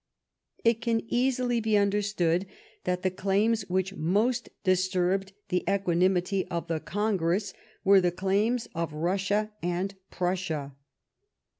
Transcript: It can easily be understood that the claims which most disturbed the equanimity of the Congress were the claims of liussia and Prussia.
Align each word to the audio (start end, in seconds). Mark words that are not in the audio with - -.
It 0.63 0.81
can 0.81 1.03
easily 1.09 1.59
be 1.61 1.77
understood 1.77 2.47
that 2.85 3.03
the 3.03 3.11
claims 3.11 3.69
which 3.69 3.93
most 3.93 4.49
disturbed 4.63 5.33
the 5.49 5.63
equanimity 5.69 6.47
of 6.47 6.67
the 6.67 6.79
Congress 6.79 7.53
were 7.83 8.01
the 8.01 8.11
claims 8.11 8.67
of 8.73 8.93
liussia 8.93 9.51
and 9.61 9.93
Prussia. 10.09 10.73